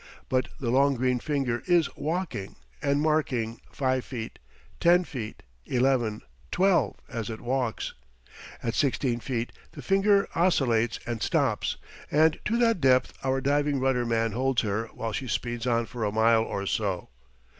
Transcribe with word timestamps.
But 0.29 0.47
the 0.59 0.71
long 0.71 0.95
green 0.95 1.19
finger 1.19 1.61
is 1.67 1.87
walking, 1.95 2.55
and 2.81 2.99
marking 3.03 3.61
5 3.71 4.03
feet, 4.03 4.39
10 4.79 5.03
feet, 5.03 5.43
11, 5.67 6.23
12, 6.49 6.95
as 7.07 7.29
it 7.29 7.39
walks. 7.39 7.93
At 8.63 8.73
16 8.73 9.19
feet 9.19 9.51
the 9.73 9.83
finger 9.83 10.27
oscillates 10.33 10.99
and 11.05 11.21
stops, 11.21 11.77
and 12.09 12.39
to 12.45 12.57
that 12.57 12.81
depth 12.81 13.13
our 13.23 13.41
diving 13.41 13.79
rudder 13.79 14.07
man 14.07 14.31
holds 14.31 14.63
her 14.63 14.87
while 14.87 15.13
she 15.13 15.27
speeds 15.27 15.67
on 15.67 15.85
for 15.85 16.03
a 16.03 16.11
mile 16.11 16.41
or 16.45 16.65
so. 16.65 17.09